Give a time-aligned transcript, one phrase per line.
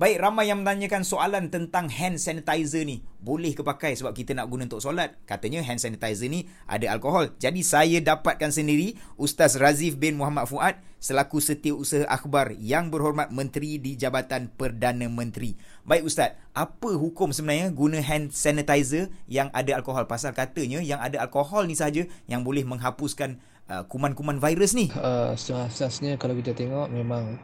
[0.00, 3.04] Baik, ramai yang menanyakan soalan tentang hand sanitizer ni.
[3.20, 5.20] Boleh ke pakai sebab kita nak guna untuk solat?
[5.28, 7.36] Katanya hand sanitizer ni ada alkohol.
[7.36, 13.76] Jadi saya dapatkan sendiri Ustaz Razif bin Muhammad Fuad selaku setiausaha akhbar yang berhormat Menteri
[13.76, 15.52] di Jabatan Perdana Menteri.
[15.84, 20.08] Baik Ustaz, apa hukum sebenarnya guna hand sanitizer yang ada alkohol?
[20.08, 23.36] Pasal katanya yang ada alkohol ni saja yang boleh menghapuskan
[23.68, 24.88] uh, kuman-kuman virus ni.
[24.96, 27.36] Uh, asasnya kalau kita tengok memang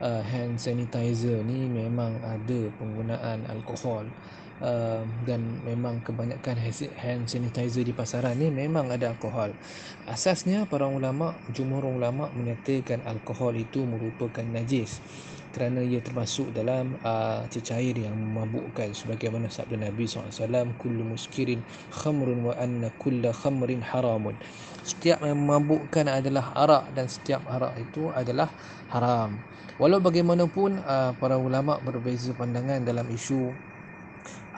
[0.00, 4.10] uh, hand sanitizer ni memang ada penggunaan alkohol.
[4.60, 6.60] Uh, dan memang kebanyakan
[6.92, 9.56] hand sanitizer di pasaran ni memang ada alkohol.
[10.04, 15.00] Asasnya para ulama, jumhur ulama menyatakan alkohol itu merupakan najis
[15.50, 18.94] kerana ia termasuk dalam uh, cecair yang memabukkan.
[18.94, 24.38] Sebagaimana sabda Nabi SAW kullu muskirin khamrun wa anna kulla khamrin haramun
[24.90, 28.48] setiap yang memabukkan adalah arak dan setiap arak itu adalah
[28.92, 29.30] haram.
[29.80, 33.56] Walau bagaimanapun uh, para ulama berbeza pandangan dalam isu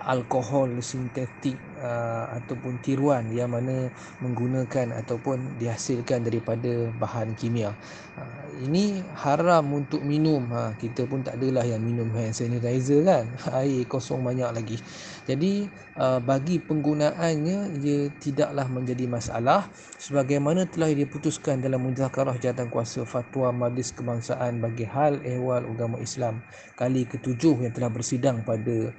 [0.06, 3.90] alkohol sintetik uh, ataupun tiruan yang mana
[4.22, 7.74] menggunakan ataupun dihasilkan daripada bahan kimia.
[8.18, 10.44] Uh, ini haram untuk minum.
[10.52, 13.24] Ha, kita pun tak adalah yang minum hand sanitizer kan.
[13.62, 14.76] Air kosong banyak lagi.
[15.22, 22.34] Jadi uh, bagi penggunaannya ia tidaklah menjadi masalah sebagaimana telah diputuskan dalam muzakarah
[22.68, 26.42] kuasa fatwa majlis kebangsaan bagi hal ehwal agama Islam
[26.74, 28.90] kali ketujuh yang telah bersidang pada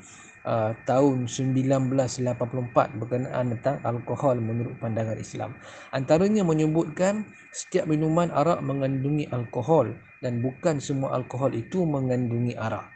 [0.48, 5.56] uh, tahun 1984 berkenaan tentang alkohol menurut pandangan Islam.
[5.96, 12.88] Antaranya menyebutkan setiap minuman arak mengandungi alkohol dan bukan semua alkohol itu mengandungi arak.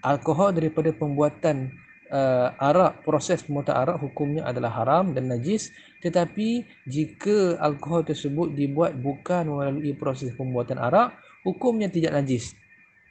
[0.00, 1.76] Alkohol daripada pembuatan
[2.12, 8.96] uh, arak proses pembuatan arak hukumnya adalah haram dan najis tetapi jika alkohol tersebut dibuat
[8.96, 12.56] bukan melalui proses pembuatan arak hukumnya tidak najis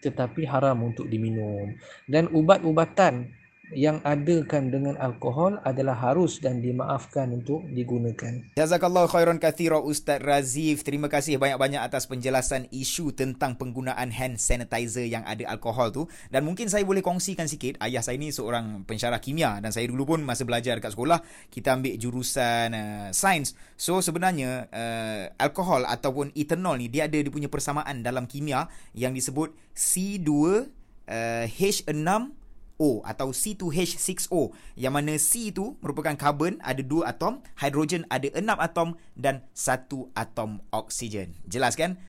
[0.02, 1.73] tetapi haram untuk diminum
[2.05, 3.33] dan ubat-ubatan
[3.76, 8.56] yang adakan dengan alkohol adalah harus dan dimaafkan untuk digunakan.
[8.56, 10.88] Jazakallah khairan kathira Ustaz Razif.
[10.88, 16.04] Terima kasih banyak-banyak atas penjelasan isu tentang penggunaan hand sanitizer yang ada alkohol tu.
[16.32, 17.76] Dan mungkin saya boleh kongsikan sikit.
[17.83, 21.20] Ayah saya ni seorang pensyarah kimia dan saya dulu pun masa belajar dekat sekolah
[21.52, 23.52] kita ambil jurusan uh, sains.
[23.76, 29.11] So sebenarnya uh, alkohol ataupun ethanol ni dia ada dia punya persamaan dalam kimia yang
[29.11, 32.46] disebut C2 uh, H6
[32.77, 38.58] O atau C2H6O yang mana C itu merupakan karbon ada dua atom, hidrogen ada enam
[38.61, 41.33] atom dan satu atom oksigen.
[41.49, 41.98] Jelas kan?